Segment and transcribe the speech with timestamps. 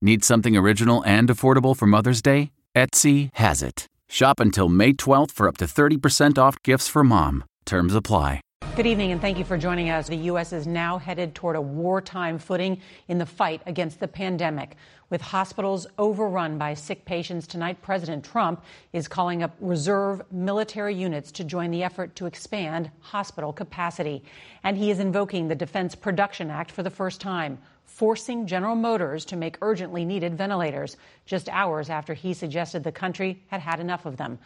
[0.00, 2.52] Need something original and affordable for Mother's Day?
[2.76, 3.86] Etsy has it.
[4.08, 7.42] Shop until May 12th for up to 30% off gifts for mom.
[7.66, 8.40] Terms apply.
[8.76, 10.06] Good evening, and thank you for joining us.
[10.06, 10.52] The U.S.
[10.52, 14.76] is now headed toward a wartime footing in the fight against the pandemic.
[15.10, 21.32] With hospitals overrun by sick patients tonight, President Trump is calling up reserve military units
[21.32, 24.22] to join the effort to expand hospital capacity.
[24.62, 29.24] And he is invoking the Defense Production Act for the first time forcing General Motors
[29.24, 34.06] to make urgently needed ventilators, just hours after he suggested the country had had enough
[34.06, 34.38] of them.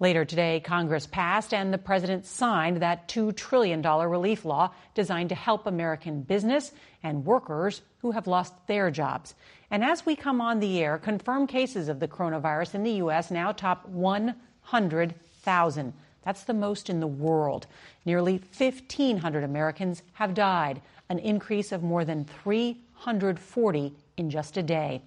[0.00, 5.36] Later today, Congress passed and the president signed that $2 trillion relief law designed to
[5.36, 6.72] help American business
[7.04, 9.36] and workers who have lost their jobs.
[9.70, 13.30] And as we come on the air, confirmed cases of the coronavirus in the U.S.
[13.30, 15.92] now top 100,000.
[16.24, 17.66] That's the most in the world.
[18.04, 25.02] Nearly 1,500 Americans have died an increase of more than 340 in just a day.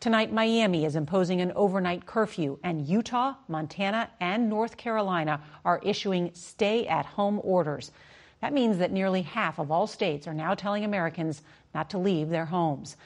[0.00, 6.30] Tonight, Miami is imposing an overnight curfew, and Utah, Montana, and North Carolina are issuing
[6.34, 7.90] stay at home orders.
[8.42, 11.40] That means that nearly half of all states are now telling Americans
[11.74, 12.98] not to leave their homes.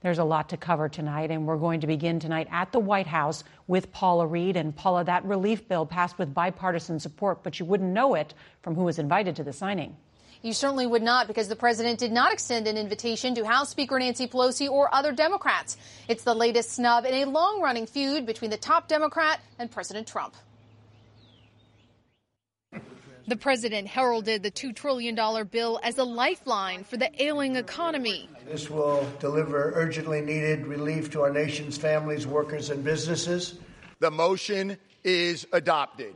[0.00, 3.06] There's a lot to cover tonight, and we're going to begin tonight at the White
[3.06, 4.56] House with Paula Reid.
[4.56, 8.32] And Paula, that relief bill passed with bipartisan support, but you wouldn't know it
[8.62, 9.94] from who was invited to the signing.
[10.42, 13.98] You certainly would not because the president did not extend an invitation to House Speaker
[13.98, 15.76] Nancy Pelosi or other Democrats.
[16.06, 20.06] It's the latest snub in a long running feud between the top Democrat and President
[20.06, 20.34] Trump.
[23.26, 25.14] The president heralded the $2 trillion
[25.48, 28.30] bill as a lifeline for the ailing economy.
[28.46, 33.58] This will deliver urgently needed relief to our nation's families, workers, and businesses.
[33.98, 36.14] The motion is adopted.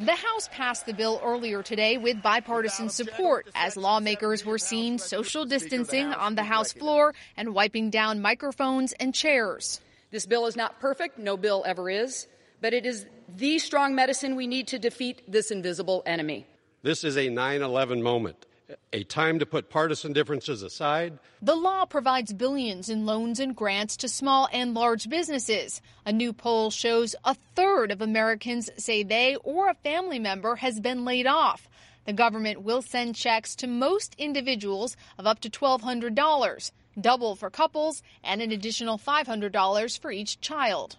[0.00, 5.44] The House passed the bill earlier today with bipartisan support as lawmakers were seen social
[5.44, 9.80] distancing on the House floor and wiping down microphones and chairs.
[10.10, 12.26] This bill is not perfect, no bill ever is,
[12.60, 13.06] but it is
[13.36, 16.46] the strong medicine we need to defeat this invisible enemy.
[16.82, 18.46] This is a 9 11 moment
[18.92, 21.18] a time to put partisan differences aside.
[21.42, 25.82] The law provides billions in loans and grants to small and large businesses.
[26.06, 30.80] A new poll shows a third of Americans say they or a family member has
[30.80, 31.68] been laid off.
[32.04, 36.70] The government will send checks to most individuals of up to $1,200,
[37.00, 40.98] double for couples, and an additional $500 for each child.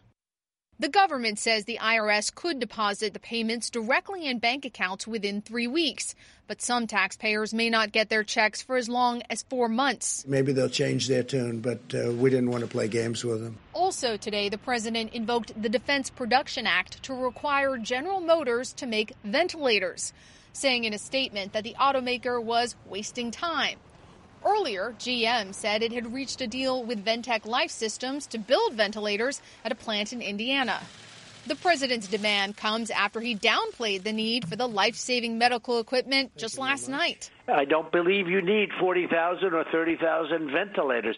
[0.77, 5.67] The government says the IRS could deposit the payments directly in bank accounts within three
[5.67, 6.15] weeks,
[6.47, 10.25] but some taxpayers may not get their checks for as long as four months.
[10.27, 13.57] Maybe they'll change their tune, but uh, we didn't want to play games with them.
[13.71, 19.13] Also, today, the president invoked the Defense Production Act to require General Motors to make
[19.23, 20.11] ventilators,
[20.51, 23.79] saying in a statement that the automaker was wasting time.
[24.45, 29.41] Earlier, GM said it had reached a deal with Ventec Life Systems to build ventilators
[29.63, 30.81] at a plant in Indiana.
[31.47, 36.37] The president's demand comes after he downplayed the need for the life saving medical equipment
[36.37, 37.31] just last night.
[37.47, 41.17] I don't believe you need 40,000 or 30,000 ventilators.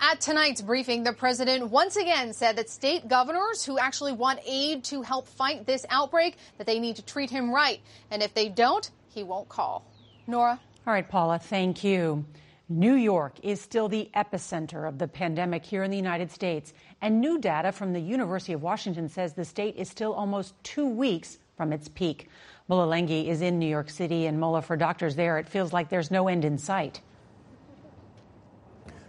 [0.00, 4.82] At tonight's briefing, the president once again said that state governors who actually want aid
[4.84, 8.48] to help fight this outbreak that they need to treat him right, and if they
[8.48, 9.84] don't, he won't call.
[10.26, 12.24] Norah all right, Paula, thank you.
[12.68, 17.20] New York is still the epicenter of the pandemic here in the United States, and
[17.20, 21.38] new data from the University of Washington says the state is still almost two weeks
[21.56, 22.28] from its peak.
[22.66, 25.88] Mola Lenghi is in New York City, and Mola, for doctors there, it feels like
[25.88, 27.00] there's no end in sight.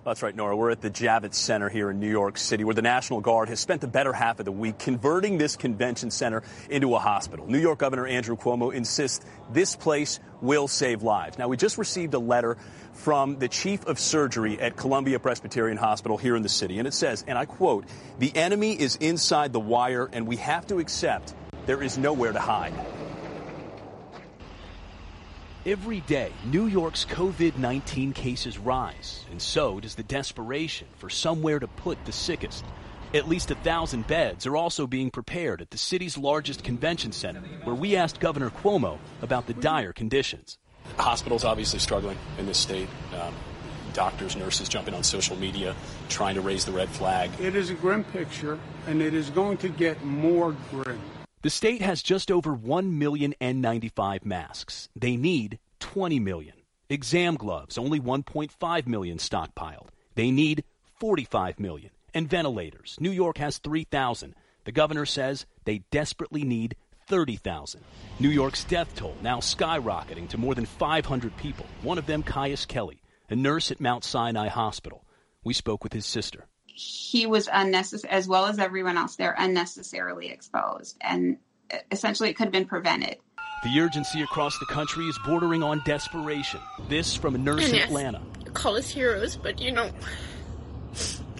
[0.06, 0.58] That's right, Norah.
[0.58, 3.62] We're at the Javits Center here in New York City, where the National Guard has
[3.62, 7.48] spent the better half of the week converting this convention center into a hospital.
[7.48, 11.38] New York Governor Andrew Cuomo insists this place will save lives.
[11.38, 12.58] Now, we just received a letter
[12.92, 16.94] from the chief of surgery at Columbia Presbyterian Hospital here in the city, and it
[16.94, 17.86] says, and I quote,
[18.20, 21.34] the enemy is inside the wire, and we have to accept
[21.66, 22.74] there is nowhere to hide.
[25.66, 31.58] Every day, New York's COVID 19 cases rise, and so does the desperation for somewhere
[31.58, 32.66] to put the sickest.
[33.14, 37.40] At least a thousand beds are also being prepared at the city's largest convention center,
[37.64, 40.58] where we asked Governor Cuomo about the dire conditions.
[40.98, 42.90] Hospitals obviously struggling in this state.
[43.18, 43.34] Um,
[43.94, 45.78] doctors, nurses jumping on social media,
[46.10, 47.32] trying to raise the red flag.
[47.40, 51.00] It is a grim picture, and it is going to get more grim.
[51.44, 54.88] The state has just over 1 million N95 masks.
[54.96, 56.56] They need 20 million.
[56.90, 59.90] Exam gloves, only 1.5 million stockpiled.
[60.16, 60.64] They need
[61.02, 61.92] 45 million.
[62.14, 64.36] And ventilators, New York has 3,000.
[64.64, 66.78] The governor says they desperately need
[67.10, 67.82] 30,000.
[68.22, 72.66] New York's death toll now skyrocketing to more than 500 people, one of them Kious
[72.66, 75.04] Kelly, a nurse at Mount Sinai Hospital.
[75.44, 80.30] We spoke with his sister he was unnecessary, as well as everyone else there, unnecessarily
[80.30, 80.98] exposed.
[81.02, 81.38] And
[81.92, 83.18] essentially, it could have been prevented.
[83.64, 86.60] The urgency across the country is bordering on desperation.
[86.90, 88.22] This from a nurse in yes, Atlanta.
[88.54, 89.90] Call us heroes, but you know,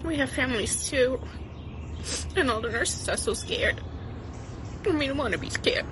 [0.04, 1.20] we have families too.
[2.36, 3.80] And all the nurses are so scared.
[4.86, 5.86] I mean, want to be scared.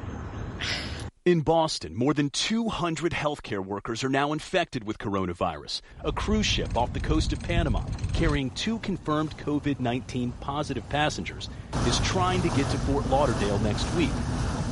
[1.25, 5.81] In Boston, more than 200 healthcare workers are now infected with coronavirus.
[6.05, 11.49] A cruise ship off the coast of Panama, carrying two confirmed COVID 19 positive passengers,
[11.87, 14.11] is trying to get to Fort Lauderdale next week.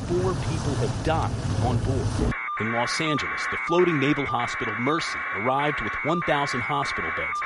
[0.08, 1.30] Four people have died
[1.64, 2.34] on board.
[2.58, 7.38] In Los Angeles, the floating naval hospital Mercy arrived with 1,000 hospital beds.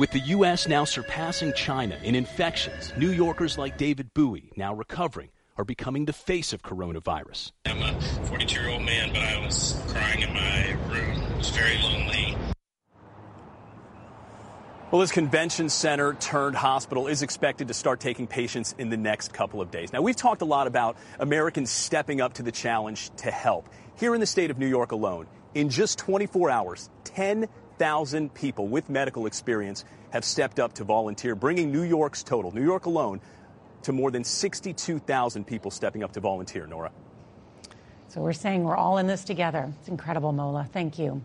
[0.00, 0.66] With the U.S.
[0.66, 6.12] now surpassing China in infections, New Yorkers like David Bowie now recovering are becoming the
[6.12, 7.52] face of coronavirus.
[7.64, 11.22] I'm a 42 year old man, but I was crying in my room.
[11.22, 12.36] It was very lonely.
[14.92, 19.34] Well, this convention center turned hospital is expected to start taking patients in the next
[19.34, 19.92] couple of days.
[19.92, 23.68] Now, we've talked a lot about Americans stepping up to the challenge to help.
[23.96, 28.88] Here in the state of New York alone, in just 24 hours, 10,000 people with
[28.88, 33.20] medical experience have stepped up to volunteer, bringing New York's total, New York alone,
[33.82, 36.92] to more than 62,000 people stepping up to volunteer, Norah.
[38.08, 39.72] So we're saying we're all in this together.
[39.80, 40.68] It's incredible, Mola.
[40.72, 41.22] Thank you.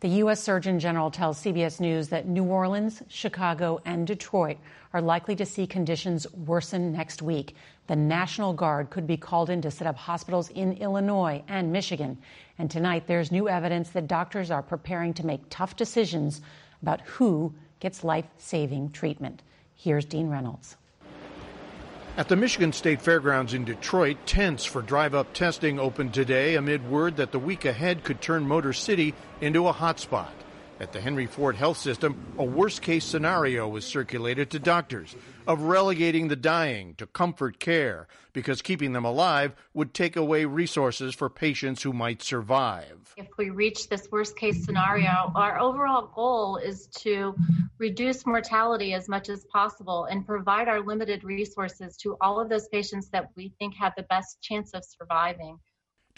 [0.00, 0.40] The U.S.
[0.40, 4.58] Surgeon General tells CBS News that New Orleans, Chicago, and Detroit
[4.92, 7.56] are likely to see conditions worsen next week.
[7.88, 12.18] The National Guard could be called in to set up hospitals in Illinois and Michigan.
[12.58, 16.42] And tonight, there's new evidence that doctors are preparing to make tough decisions
[16.80, 19.42] about who gets life saving treatment.
[19.74, 20.76] Here's Dean Reynolds.
[22.18, 26.90] At the Michigan State Fairgrounds in Detroit, tents for drive up testing opened today amid
[26.90, 30.26] word that the week ahead could turn Motor City into a hotspot.
[30.80, 35.62] At the Henry Ford Health System, a worst case scenario was circulated to doctors of
[35.62, 41.28] relegating the dying to comfort care because keeping them alive would take away resources for
[41.28, 43.12] patients who might survive.
[43.16, 47.34] If we reach this worst case scenario, our overall goal is to
[47.78, 52.68] reduce mortality as much as possible and provide our limited resources to all of those
[52.68, 55.58] patients that we think have the best chance of surviving.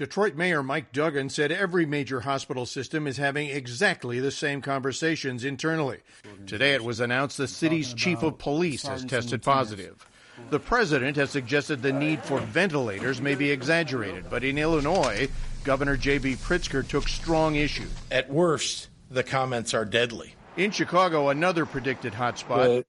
[0.01, 5.45] Detroit Mayor Mike Duggan said every major hospital system is having exactly the same conversations
[5.45, 5.99] internally.
[6.47, 10.03] Today it was announced the city's chief of police has tested positive.
[10.49, 15.29] The president has suggested the need for ventilators may be exaggerated, but in Illinois,
[15.65, 16.37] Governor J.B.
[16.37, 17.89] Pritzker took strong issue.
[18.11, 20.35] At worst, the comments are deadly.
[20.57, 22.85] In Chicago, another predicted hotspot.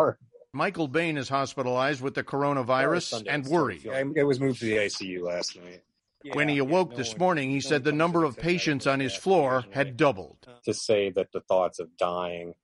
[0.52, 3.84] Michael Bain is hospitalized with the coronavirus oh, and worried.
[3.84, 5.82] It was moved to the ICU last night.
[6.32, 9.96] When he awoke this morning, he said the number of patients on his floor had
[9.96, 10.48] doubled.
[10.64, 12.54] To say that the thoughts of dying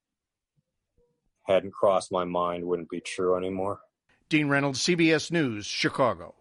[1.43, 3.79] hadn't crossed my mind wouldn't be true anymore.
[4.29, 6.33] Dean Reynolds, CBS News, Chicago.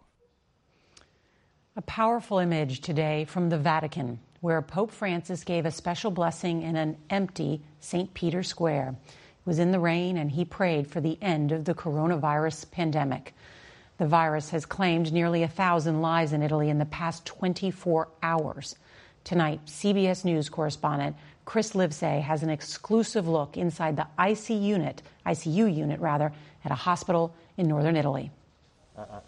[1.76, 6.76] A powerful image today from the Vatican, where Pope Francis gave a special blessing in
[6.76, 8.12] an empty St.
[8.14, 8.96] Peter's Square
[9.44, 13.34] was in the rain and he prayed for the end of the coronavirus pandemic.
[13.98, 18.76] The virus has claimed nearly a thousand lives in Italy in the past 24 hours.
[19.22, 25.74] Tonight, CBS News correspondent Chris Livesay has an exclusive look inside the ICU unit, ICU
[25.74, 26.32] unit rather,
[26.64, 28.30] at a hospital in northern Italy.
[28.96, 29.20] Uh-uh.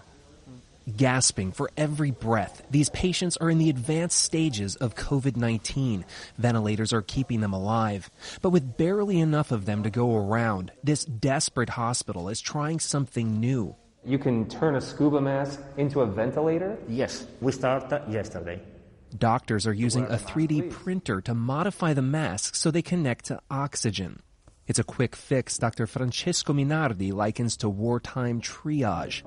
[0.95, 6.05] Gasping for every breath, these patients are in the advanced stages of COVID 19.
[6.39, 8.09] Ventilators are keeping them alive.
[8.41, 13.41] But with barely enough of them to go around, this desperate hospital is trying something
[13.41, 13.75] new.
[14.05, 16.79] You can turn a scuba mask into a ventilator?
[16.87, 18.61] Yes, we started yesterday.
[19.19, 24.21] Doctors are using a 3D printer to modify the masks so they connect to oxygen.
[24.69, 25.89] It's a quick fix Dr.
[25.89, 29.25] Francesco Minardi likens to wartime triage.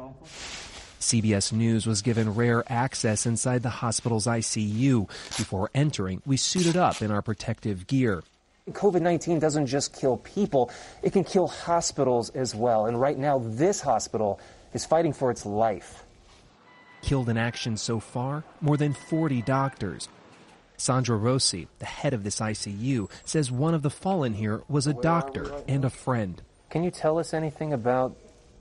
[1.00, 5.08] CBS News was given rare access inside the hospital's ICU.
[5.38, 8.24] Before entering, we suited up in our protective gear.
[8.72, 10.70] COVID 19 doesn't just kill people,
[11.02, 12.86] it can kill hospitals as well.
[12.86, 14.40] And right now, this hospital
[14.74, 16.04] is fighting for its life.
[17.02, 20.10] Killed in action so far, more than 40 doctors.
[20.76, 24.94] Sandra Rossi, the head of this ICU, says one of the fallen here was a
[24.94, 26.42] doctor and a friend.
[26.70, 28.16] Can you tell us anything about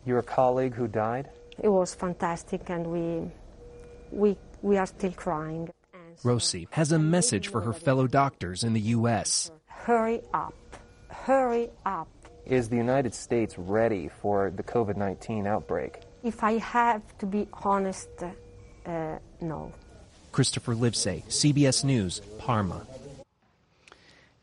[0.07, 1.29] your colleague who died?
[1.61, 3.31] It was fantastic, and we,
[4.11, 5.71] we, we are still crying.
[6.25, 9.51] Rossi has a message for her fellow doctors in the U.S.
[9.67, 10.55] Hurry up.
[11.09, 12.09] Hurry up.
[12.47, 16.01] Is the United States ready for the COVID 19 outbreak?
[16.25, 18.09] If I have to be honest,
[18.87, 19.73] uh, no.
[20.33, 22.87] Christopher Livesay, CBS News, Parma.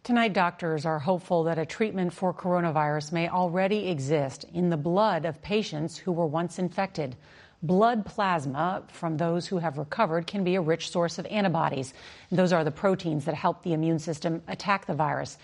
[0.06, 5.26] Tonight, doctors are hopeful that a treatment for coronavirus may already exist in the blood
[5.26, 7.16] of patients who were once infected.
[7.64, 11.96] Blood plasma from those who have recovered can be a rich source of antibodies.
[12.32, 15.40] Those are the proteins that help the immune system attack the virus.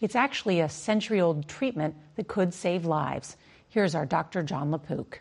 [0.00, 3.36] It's actually a century old treatment that could save lives.
[3.68, 4.42] Here's our Dr.
[4.42, 5.20] Jon LaPook.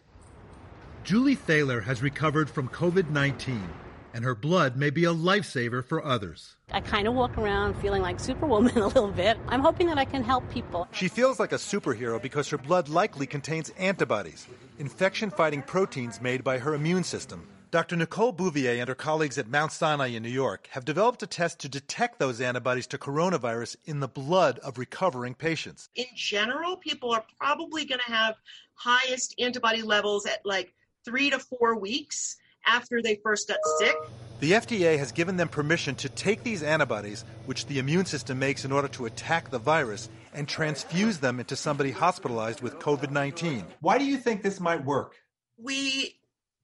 [1.03, 3.69] Julie Thaler has recovered from COVID 19
[4.13, 6.55] and her blood may be a lifesaver for others.
[6.71, 9.37] I kind of walk around feeling like Superwoman a little bit.
[9.47, 10.87] I'm hoping that I can help people.
[10.91, 14.47] She feels like a superhero because her blood likely contains antibodies,
[14.77, 17.47] infection fighting proteins made by her immune system.
[17.71, 17.95] Dr.
[17.95, 21.59] Nicole Bouvier and her colleagues at Mount Sinai in New York have developed a test
[21.59, 25.87] to detect those antibodies to coronavirus in the blood of recovering patients.
[25.95, 28.37] In general, people are probably going to have
[28.73, 30.73] highest antibody levels at like
[31.05, 33.95] three to four weeks after they first got sick.
[34.39, 38.63] The FDA has given them permission to take these antibodies, which the immune system makes
[38.63, 43.65] in order to attack the virus, and transfuse them into somebody hospitalized with COVID 19.
[43.81, 45.15] Why do you think this might work?
[45.57, 46.19] We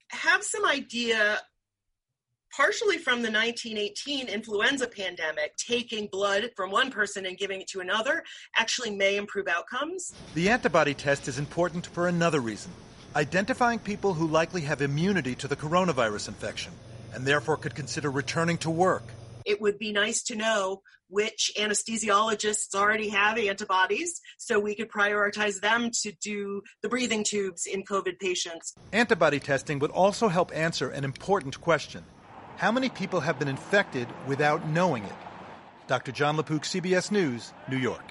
[0.10, 1.42] have some idea,
[2.56, 7.82] partially from the 1918 influenza pandemic, taking blood from one person and giving it to
[7.82, 8.24] another
[8.56, 10.14] actually may improve outcomes.
[10.34, 12.72] The antibody test is important for another reason
[13.16, 16.74] identifying people who likely have immunity to the coronavirus infection
[17.14, 19.04] and therefore could consider returning to work.
[19.46, 25.62] It would be nice to know which anesthesiologists already have antibodies so we could prioritize
[25.62, 28.74] them to do the breathing tubes in COVID patients.
[28.92, 32.04] Antibody testing would also help answer an important question
[32.58, 35.16] How many people have been infected without knowing it?
[35.88, 36.12] Dr.
[36.12, 38.04] Jon LaPook, CBS News, New York.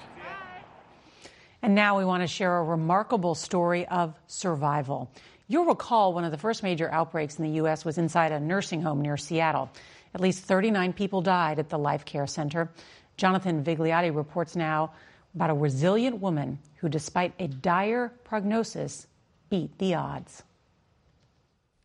[1.65, 5.09] And now we want to share a remarkable story of survival.
[5.47, 7.83] You'll recall one of the first major outbreaks in the U.S.
[7.83, 9.71] was inside a nursing home near Seattle.
[10.13, 12.69] At least 39 people died at the Life Care Center.
[13.17, 14.93] Jonathan Vigliotti reports now
[15.33, 19.07] about a resilient woman who, despite a dire prognosis,
[19.49, 20.43] beat the odds.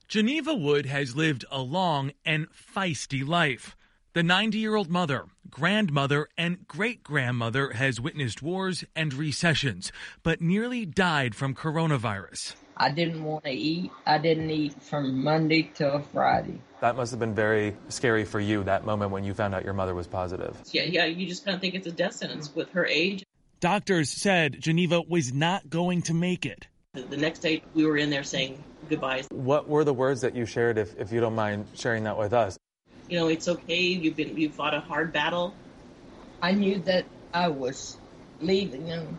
[0.08, 3.78] Geneva Wood has lived a long and feisty life.
[4.12, 9.92] The 90 year old mother, grandmother, and great grandmother has witnessed wars and recessions,
[10.24, 12.56] but nearly died from coronavirus.
[12.76, 13.92] I didn't want to eat.
[14.06, 16.60] I didn't eat from Monday till Friday.
[16.80, 19.74] That must have been very scary for you, that moment when you found out your
[19.74, 20.56] mother was positive.
[20.72, 23.24] Yeah, yeah, you just kind of think it's a death sentence with her age.
[23.60, 26.66] Doctors said Geneva was not going to make it.
[26.94, 29.28] The next day, we were in there saying goodbyes.
[29.30, 32.32] What were the words that you shared, if, if you don't mind sharing that with
[32.32, 32.58] us?
[33.10, 33.80] You know, it's okay.
[33.80, 35.52] You've been you fought a hard battle.
[36.40, 37.98] I knew that I was
[38.40, 39.18] leaving them,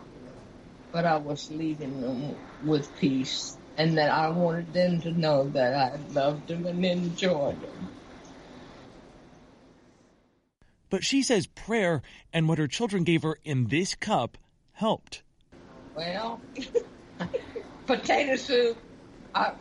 [0.90, 2.34] but I was leaving them
[2.64, 7.60] with peace, and that I wanted them to know that I loved them and enjoyed
[7.60, 7.88] them.
[10.88, 14.38] But she says prayer and what her children gave her in this cup
[14.72, 15.22] helped.
[15.94, 16.40] Well,
[17.86, 18.78] potato soup.
[19.34, 19.52] I,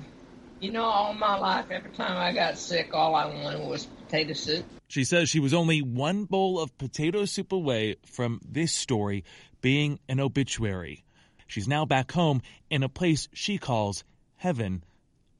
[0.62, 4.34] you know, all my life, every time I got sick, all I wanted was potato
[4.34, 4.64] soup.
[4.88, 9.24] She says she was only one bowl of potato soup away from this story
[9.62, 11.04] being an obituary.
[11.48, 14.04] She's now back home in a place she calls
[14.38, 14.84] heaven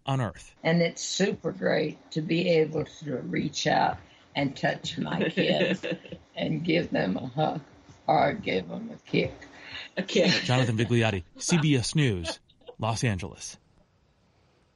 [0.08, 0.56] on earth.
[0.64, 3.98] And it's super great to be able to reach out
[4.36, 5.86] and touch my kids
[6.36, 7.62] and give them a hug
[8.08, 9.34] or give them a kick.
[9.98, 10.32] A kick.
[10.44, 12.40] Jonathan Vigliotti, CBS News,
[12.80, 13.58] Los Angeles.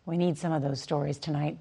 [0.06, 1.58] We need some of those stories tonight.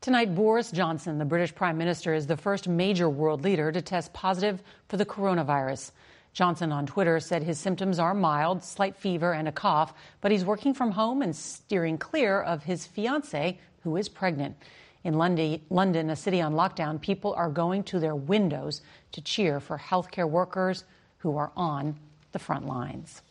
[0.00, 4.12] Tonight, Boris Johnson, the British Prime Minister, is the first major world leader to test
[4.12, 5.90] positive for the coronavirus.
[6.34, 10.44] Johnson on Twitter said his symptoms are mild, slight fever, and a cough, but he's
[10.44, 14.56] working from home and steering clear of his fiancee, who is pregnant.
[15.02, 19.78] In London, a city on lockdown, people are going to their windows to cheer for
[19.78, 20.84] healthcare workers
[21.18, 21.96] who are on
[22.32, 23.22] the front lines.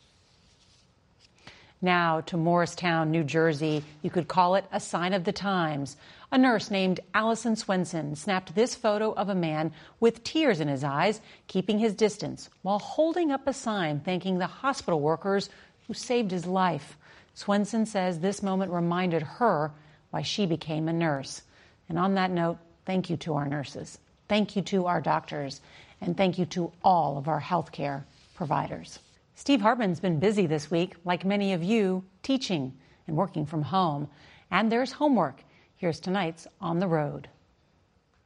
[1.81, 3.83] Now to Morristown, New Jersey.
[4.01, 5.95] You could call it a sign of the times.
[6.31, 10.83] A nurse named Allison Swenson snapped this photo of a man with tears in his
[10.83, 15.49] eyes, keeping his distance, while holding up a sign thanking the hospital workers
[15.87, 16.97] who saved his life.
[17.35, 19.71] Swenson says this moment reminded her
[20.09, 21.43] why she became a nurse.
[21.89, 23.99] And on that note, thank you to our nurses.
[24.27, 25.61] Thank you to our doctors.
[26.01, 28.03] And thank you to all of our healthcare
[28.35, 28.99] providers.
[29.39, 32.73] Steve Hartman's been busy this week, like many of you, teaching
[33.05, 34.09] and working from home.
[34.49, 35.43] And there's homework.
[35.75, 37.29] Here's tonight's On the Road.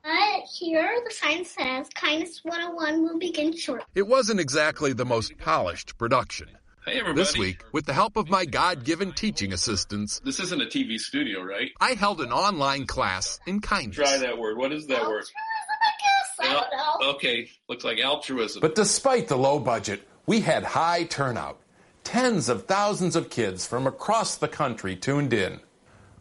[0.05, 3.85] Uh, here, the sign says Kindness 101 will begin shortly.
[3.93, 6.47] It wasn't exactly the most polished production.
[6.85, 7.21] Hey, everybody.
[7.21, 10.97] This week, with the help of my God given teaching assistants, This isn't a TV
[10.97, 11.71] studio, right?
[11.81, 13.97] I held an online class in kindness.
[13.97, 14.57] Try that word.
[14.57, 15.25] What is that word?
[15.25, 15.35] Altruism,
[15.83, 16.49] I guess.
[16.49, 17.13] I don't know.
[17.15, 18.61] Okay, looks like altruism.
[18.61, 21.59] But despite the low budget, we had high turnout.
[22.05, 25.59] Tens of thousands of kids from across the country tuned in.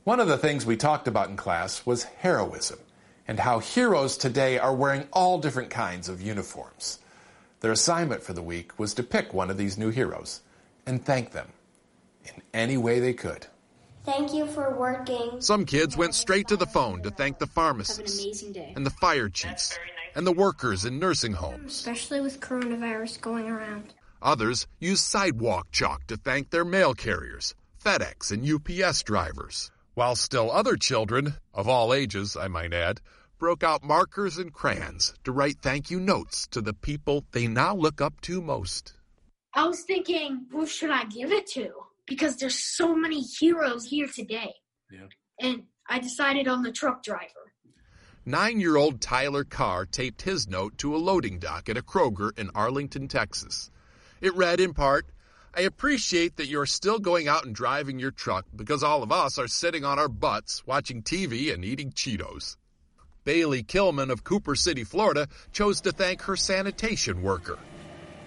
[0.02, 2.80] One of the things we talked about in class was heroism
[3.28, 6.98] and how heroes today are wearing all different kinds of uniforms.
[7.60, 10.40] Their assignment for the week was to pick one of these new heroes
[10.86, 11.46] and thank them
[12.24, 13.46] in any way they could.
[14.04, 15.40] Thank you for working.
[15.40, 18.72] Some kids went straight to the phone to thank the Have an pharmacists amazing day.
[18.74, 19.78] and the fire chiefs
[20.16, 21.74] and the workers in nursing homes.
[21.74, 23.94] Especially with coronavirus going around.
[24.22, 29.70] Others used sidewalk chalk to thank their mail carriers, FedEx and UPS drivers.
[29.94, 33.00] While still other children, of all ages, I might add,
[33.38, 37.74] broke out markers and crayons to write thank you notes to the people they now
[37.74, 38.92] look up to most.
[39.54, 41.70] I was thinking, who should I give it to?
[42.06, 44.52] Because there's so many heroes here today.
[44.92, 45.06] Yeah.
[45.40, 47.52] And I decided on the truck driver.
[48.26, 52.38] Nine year old Tyler Carr taped his note to a loading dock at a Kroger
[52.38, 53.70] in Arlington, Texas.
[54.20, 55.06] It read in part,
[55.54, 59.38] I appreciate that you're still going out and driving your truck because all of us
[59.38, 62.56] are sitting on our butts watching TV and eating Cheetos.
[63.24, 67.58] Bailey Killman of Cooper City, Florida, chose to thank her sanitation worker.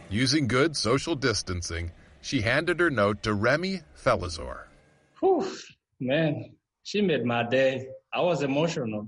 [0.10, 4.64] Using good social distancing, she handed her note to Remy Felizor.
[5.20, 5.50] Whew,
[6.00, 7.88] man, she made my day.
[8.14, 9.08] I was emotional.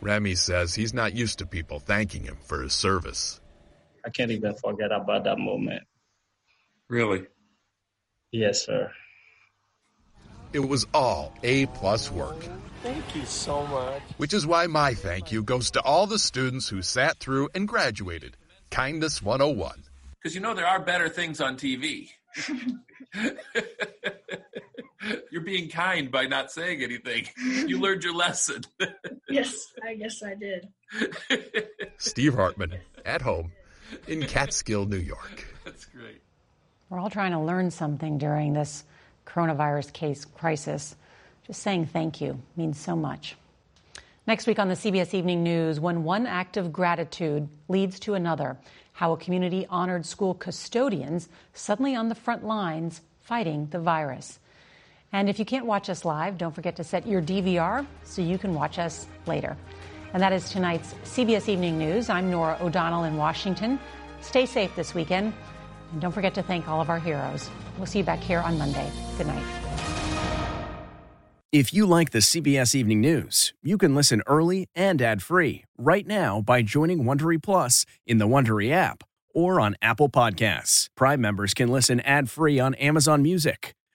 [0.00, 3.40] Remy says he's not used to people thanking him for his service.
[4.04, 5.82] I can't even forget about that moment.
[6.88, 7.26] Really?
[8.32, 8.90] Yes, sir.
[10.52, 12.36] It was all A plus work,
[12.82, 14.00] Thank you so much.
[14.16, 17.68] which is why my thank you goes to all the students who sat through and
[17.68, 18.36] graduated
[18.70, 19.82] Kindness 101.
[20.14, 22.08] Because you know there are better things on TV.
[25.30, 27.26] You're being kind by not saying anything.
[27.66, 28.62] You learned your lesson.
[29.28, 30.68] yes, I guess I did.
[31.98, 33.52] Steve Hartman at home
[34.06, 35.46] in Catskill, New York.
[35.64, 36.20] That's great.
[36.90, 38.84] We're all trying to learn something during this
[39.26, 40.96] coronavirus case crisis.
[41.46, 43.36] Just saying thank you means so much.
[44.26, 48.58] Next week on the CBS Evening News, when one act of gratitude leads to another,
[48.92, 54.38] how a community honored school custodians suddenly on the front lines fighting the virus.
[55.12, 58.36] And if you can't watch us live, don't forget to set your DVR so you
[58.36, 59.56] can watch us later.
[60.12, 62.08] And that is tonight's CBS Evening News.
[62.08, 63.78] I'm Norah O'Donnell in Washington.
[64.20, 65.34] Stay safe this weekend.
[65.92, 67.50] And don't forget to thank all of our heroes.
[67.76, 68.90] We'll see you back here on Monday.
[69.16, 69.44] Good night.
[71.50, 76.42] If you like the CBS Evening News, you can listen early and ad-free right now
[76.42, 80.88] by joining Wondery Plus in the Wondery app or on Apple Podcasts.
[80.94, 83.74] Prime members can listen ad-free on Amazon Music.